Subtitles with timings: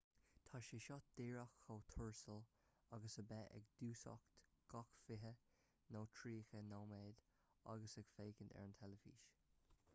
[0.49, 2.39] tá sé seo díreach chomh tuirsiúil
[2.97, 4.41] agus a bheith ag dúiseacht
[4.73, 5.33] gach fiche
[5.97, 7.23] nó tríocha nóiméad
[7.75, 9.29] agus ag féachaint ar an teilifís